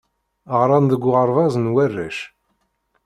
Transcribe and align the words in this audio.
Ɣran 0.59 0.85
deg 0.87 1.01
uɣerbaz 1.07 1.53
n 1.57 1.71
warrac. 1.73 2.17